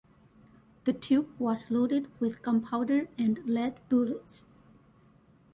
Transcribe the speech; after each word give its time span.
The 0.85 0.93
tube 0.93 1.29
was 1.37 1.69
loaded 1.69 2.07
with 2.19 2.41
gunpowder 2.41 3.07
and 3.19 3.37
lead 3.45 3.79
bullets. 3.87 4.47